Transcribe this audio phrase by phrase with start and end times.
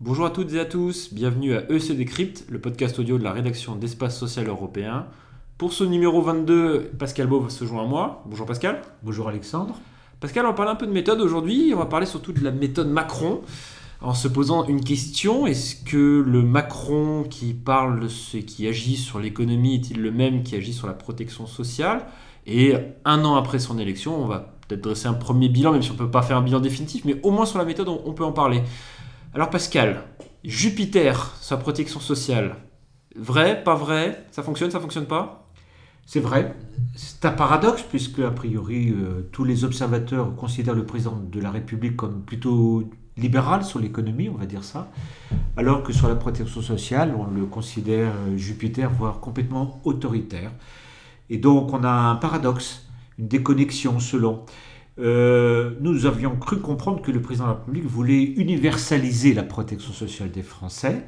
[0.00, 3.32] Bonjour à toutes et à tous, bienvenue à EC Décrypte, le podcast audio de la
[3.32, 5.06] rédaction d'Espace Social Européen.
[5.58, 8.22] Pour ce numéro 22, Pascal Beau se joint à moi.
[8.26, 8.80] Bonjour Pascal.
[9.02, 9.78] Bonjour Alexandre.
[10.20, 12.52] Pascal, on va parler un peu de méthode aujourd'hui, on va parler surtout de la
[12.52, 13.42] méthode Macron
[14.00, 18.06] en se posant une question est-ce que le Macron qui parle
[18.46, 22.06] qui agit sur l'économie est-il le même qui agit sur la protection sociale?
[22.46, 22.74] Et
[23.04, 25.94] un an après son élection, on va peut-être dresser un premier bilan, même si on
[25.94, 28.24] ne peut pas faire un bilan définitif, mais au moins sur la méthode, on, peut
[28.24, 28.62] en parler.
[29.34, 30.02] Alors Pascal,
[30.44, 32.56] Jupiter, sa protection sociale,
[33.16, 34.26] vrai, pas vrai?
[34.30, 35.50] Ça fonctionne, ça fonctionne pas?
[36.04, 36.54] C'est vrai,
[36.94, 41.50] c'est un paradoxe puisque a priori euh, tous les observateurs considèrent le président de la
[41.50, 44.90] République comme plutôt libéral sur l'économie, on va dire ça,
[45.56, 50.50] alors que sur la protection sociale, on le considère euh, Jupiter, voire complètement autoritaire.
[51.30, 52.86] Et donc on a un paradoxe,
[53.18, 54.44] une déconnexion selon.
[54.98, 59.92] Euh, nous avions cru comprendre que le président de la République voulait universaliser la protection
[59.92, 61.04] sociale des Français,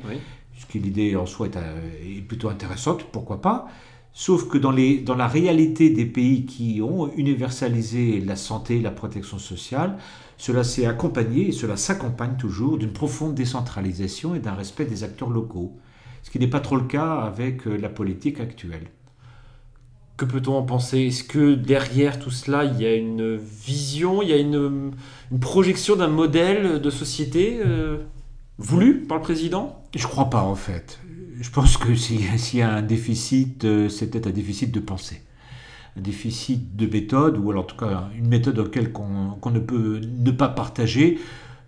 [0.59, 3.69] ce qui l'idée en soi est, euh, est, plutôt intéressante, pourquoi pas.
[4.13, 8.91] Sauf que dans, les, dans la réalité des pays qui ont universalisé la santé, la
[8.91, 9.97] protection sociale,
[10.37, 15.31] cela s'est accompagné, et cela s'accompagne toujours, d'une profonde décentralisation et d'un respect des acteurs
[15.31, 15.77] locaux,
[16.23, 18.89] ce qui n'est pas trop le cas avec euh, la politique actuelle.
[20.17, 21.07] Que peut-on en penser?
[21.07, 24.93] Est-ce que derrière tout cela, il y a une vision, il y a une,
[25.41, 27.99] projection d'un modèle de société euh,
[28.59, 29.81] voulu par le président?
[29.95, 30.99] Je ne crois pas en fait.
[31.41, 35.23] Je pense que s'il y a un déficit, euh, c'est peut-être un déficit de pensée
[35.99, 40.01] un déficit de méthode, ou alors en tout cas une méthode auquel qu'on ne peut
[40.01, 41.19] ne pas partager.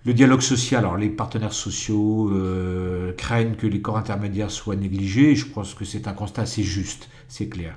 [0.06, 5.34] Le dialogue social, alors les partenaires sociaux euh, craignent que les corps intermédiaires soient négligés,
[5.34, 7.76] je pense que c'est un constat assez juste, c'est clair.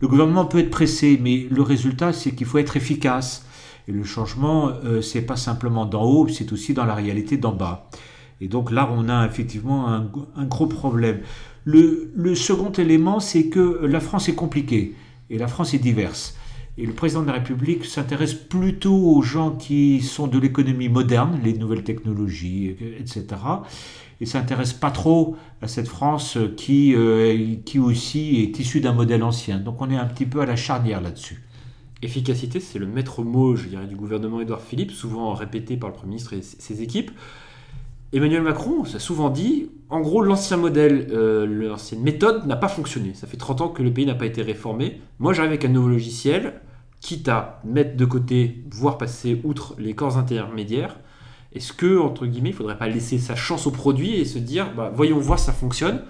[0.00, 3.46] Le gouvernement peut être pressé, mais le résultat c'est qu'il faut être efficace.
[3.88, 7.52] Et le changement, euh, c'est pas simplement d'en haut, c'est aussi dans la réalité d'en
[7.52, 7.88] bas.
[8.40, 11.20] Et donc là, on a effectivement un, gros problème.
[11.64, 14.94] Le, le second élément, c'est que la France est compliquée
[15.28, 16.36] et la France est diverse.
[16.78, 21.38] Et le président de la République s'intéresse plutôt aux gens qui sont de l'économie moderne,
[21.44, 23.26] les nouvelles technologies, etc.
[24.22, 29.22] Et s'intéresse pas trop à cette France qui, euh, qui aussi est issue d'un modèle
[29.22, 29.58] ancien.
[29.58, 31.42] Donc on est un petit peu à la charnière là-dessus.
[32.02, 35.94] Efficacité, c'est le maître mot, je dirais, du gouvernement Édouard Philippe, souvent répété par le
[35.94, 37.10] Premier ministre et ses équipes.
[38.12, 43.14] Emmanuel Macron s'est souvent dit, en gros, l'ancien modèle, euh, l'ancienne méthode n'a pas fonctionné.
[43.14, 45.00] Ça fait 30 ans que le pays n'a pas été réformé.
[45.20, 46.60] Moi, j'arrive avec un nouveau logiciel,
[47.00, 50.98] quitte à mettre de côté, voire passer outre les corps intermédiaires.
[51.52, 54.38] Est-ce que, entre guillemets, il ne faudrait pas laisser sa chance au produit et se
[54.38, 56.02] dire, bah, voyons voir, ça fonctionne?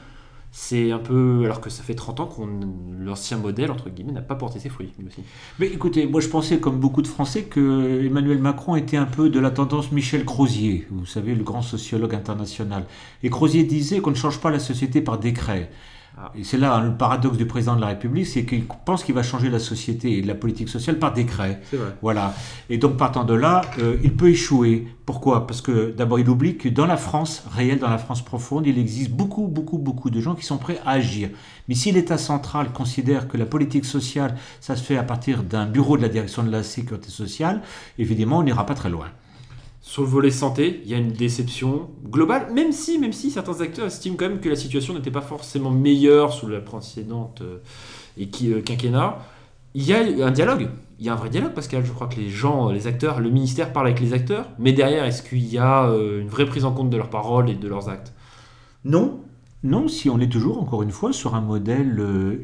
[0.52, 1.42] C'est un peu.
[1.44, 2.40] Alors que ça fait 30 ans que
[2.98, 4.92] l'ancien modèle, entre guillemets, n'a pas porté ses fruits.
[5.58, 9.28] Mais écoutez, moi je pensais, comme beaucoup de Français, que Emmanuel Macron était un peu
[9.30, 12.84] de la tendance Michel Crozier, vous savez, le grand sociologue international.
[13.22, 15.70] Et Crozier disait qu'on ne change pas la société par décret.
[16.22, 16.32] Ah.
[16.36, 19.14] Et c'est là hein, le paradoxe du président de la République, c'est qu'il pense qu'il
[19.14, 21.62] va changer la société et la politique sociale par décret.
[21.72, 21.97] Vrai.
[22.03, 22.34] Voilà.
[22.69, 24.86] Et donc partant de là, euh, il peut échouer.
[25.06, 25.47] Pourquoi?
[25.47, 28.78] Parce que d'abord, il oublie que dans la France réelle, dans la France profonde, il
[28.78, 31.30] existe beaucoup, beaucoup, beaucoup de gens qui sont prêts à agir.
[31.69, 35.64] Mais si l'État central considère que la politique sociale, ça se fait à partir d'un
[35.64, 37.62] bureau de la direction de la sécurité sociale,
[37.98, 39.06] évidemment, on n'ira pas très loin.
[39.82, 43.60] Sur le volet santé, il y a une déception globale, même si, même si certains
[43.62, 47.58] acteurs estiment quand même que la situation n'était pas forcément meilleure sous la précédente euh,
[48.18, 49.18] et qui, euh, quinquennat.
[49.74, 50.68] Il y a un dialogue,
[50.98, 51.86] il y a un vrai dialogue, Pascal.
[51.86, 55.04] Je crois que les gens, les acteurs, le ministère parle avec les acteurs, mais derrière,
[55.04, 57.68] est-ce qu'il y a euh, une vraie prise en compte de leurs paroles et de
[57.68, 58.12] leurs actes?
[58.84, 59.20] Non,
[59.62, 62.02] non, si on est toujours, encore une fois, sur un modèle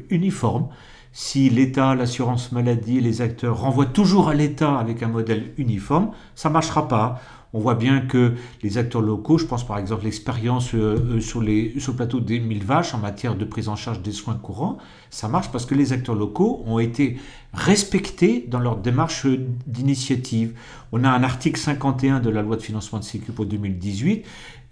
[0.09, 0.69] uniforme
[1.11, 6.49] si l'État, l'assurance maladie, les acteurs renvoient toujours à l'État avec un modèle uniforme, ça
[6.49, 7.19] ne marchera pas.
[7.57, 11.41] On voit bien que les acteurs locaux, je pense par exemple l'expérience euh, euh, sur,
[11.41, 14.77] le plateau des mille vaches en matière de prise en charge des soins courants,
[15.09, 17.17] ça marche parce que les acteurs locaux ont été
[17.53, 19.25] respectés dans leur démarche
[19.65, 20.53] d'initiative.
[20.91, 24.23] On a un article 51 de la loi de financement de Sécu pour 2018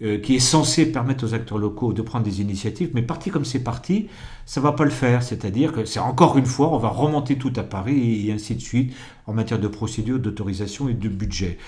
[0.02, 3.44] euh, qui est censé permettre aux acteurs locaux de prendre des initiatives, mais parti comme
[3.44, 4.06] c'est parti,
[4.44, 5.24] ça va pas le faire.
[5.24, 8.60] C'est-à-dire que c'est encore une fois, on va remonter tout à Paris et ainsi de
[8.60, 8.94] suite
[9.26, 11.58] en matière de procédure, d'autorisation et de budget.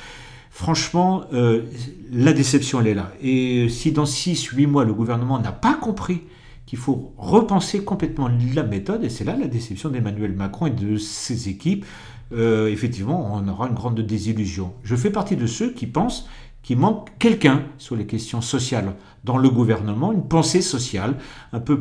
[0.51, 1.63] Franchement, euh,
[2.11, 3.13] la déception, elle est là.
[3.23, 6.23] Et si dans 6-8 mois, le gouvernement n'a pas compris
[6.67, 10.97] qu'il faut repenser complètement la méthode, et c'est là la déception d'Emmanuel Macron et de
[10.97, 11.87] ses équipes,
[12.33, 14.75] euh, effectivement, on aura une grande désillusion.
[14.85, 16.29] Je fais partie de ceux qui pensent
[16.63, 21.17] qu'il manque quelqu'un sur les questions sociales dans le gouvernement, une pensée sociale,
[21.53, 21.81] un peu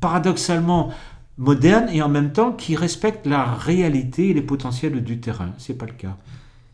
[0.00, 0.90] paradoxalement
[1.38, 5.50] moderne et en même temps qui respecte la réalité et les potentiels du terrain.
[5.58, 6.16] C'est pas le cas.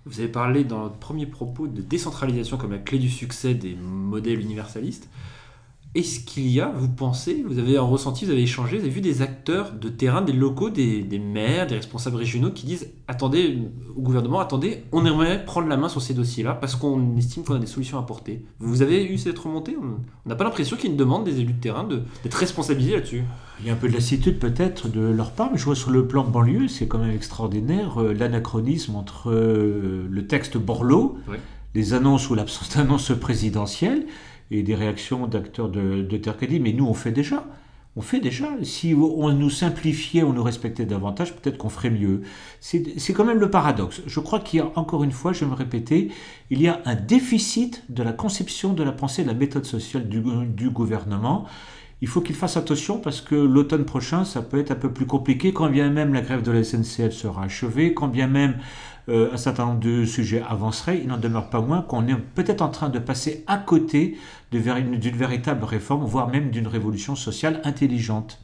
[0.06, 3.74] Vous avez parlé dans votre premier propos de décentralisation comme la clé du succès des
[3.74, 5.08] modèles universalistes.
[5.96, 8.92] Est-ce qu'il y a, vous pensez, vous avez un ressenti, vous avez échangé, vous avez
[8.92, 12.90] vu des acteurs de terrain, des locaux, des, des maires, des responsables régionaux qui disent
[13.08, 13.58] attendez,
[13.96, 17.54] au gouvernement, attendez, on aimerait prendre la main sur ces dossiers-là parce qu'on estime qu'on
[17.54, 18.44] a des solutions à apporter.
[18.60, 19.76] Vous avez eu cette remontée?
[19.76, 22.34] On n'a pas l'impression qu'il y a une demande des élus de terrain de- d'être
[22.34, 23.24] responsabilisés là-dessus.
[23.58, 25.90] Il y a un peu de lassitude peut-être de leur part, mais je vois sur
[25.90, 31.36] le plan banlieue, c'est quand même extraordinaire euh, l'anachronisme entre euh, le texte Borloo, Oui.
[31.74, 34.06] les annonces ou l'absence d'annonce présidentielle,
[34.50, 37.44] et des réactions d'acteurs de, de mais nous on fait déjà.
[37.96, 38.48] On fait déjà.
[38.62, 42.22] Si on nous simplifiait, on nous respectait davantage, peut-être qu'on ferait mieux.
[42.60, 44.02] C'est c'est quand même le paradoxe.
[44.06, 46.10] Je crois qu'il y a, encore une fois, je vais me répéter,
[46.50, 50.08] il y a un déficit de la conception de la pensée, de la méthode sociale
[50.08, 51.46] du, du gouvernement.
[52.02, 55.06] Il faut qu'il fasse attention parce que l'automne prochain, ça peut être un peu plus
[55.06, 58.56] compliqué, quand bien même la grève de la SNCF sera achevée, quand bien même
[59.08, 62.60] euh, un certain nombre de sujets avanceraient, il n'en demeure pas moins qu'on est peut-être
[62.62, 64.16] en train de passer à côté
[64.52, 68.38] d'une véritable réforme, voire même d'une révolution sociale intelligente.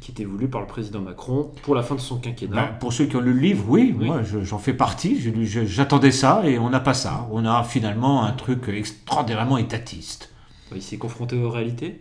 [0.00, 2.56] Qui était voulu par le président Macron pour la fin de son quinquennat.
[2.56, 4.06] Ben, pour ceux qui ont lu le livre, oui, Oui.
[4.06, 5.20] moi je- j'en fais partie,
[5.66, 7.28] j'attendais ça et on n'a pas ça.
[7.30, 10.30] On a finalement un truc extraordinairement étatiste.
[10.74, 11.98] Il s'est confronté aux réalités?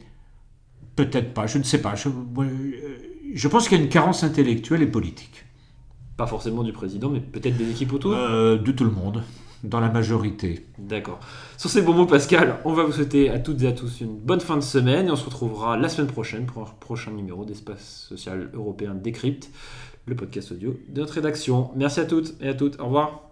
[0.96, 1.94] Peut-être pas, je ne sais pas.
[1.96, 2.98] Je, euh,
[3.34, 5.46] je pense qu'il y a une carence intellectuelle et politique.
[6.22, 8.14] Pas forcément du président, mais peut-être des équipes autour?
[8.14, 9.24] Euh, de tout le monde,
[9.64, 10.68] dans la majorité.
[10.78, 11.20] D'accord.
[11.58, 14.20] Sur ces bons mots, Pascal, on va vous souhaiter à toutes et à tous une
[14.20, 17.44] bonne fin de semaine et on se retrouvera la semaine prochaine pour un prochain numéro
[17.44, 19.50] d'Espace Social Européen Décrypte,
[20.06, 21.72] le podcast audio de notre rédaction.
[21.76, 22.80] Merci à toutes et à toutes.
[22.80, 23.24] Au revoir.